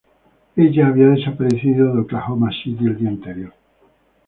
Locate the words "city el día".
2.63-3.09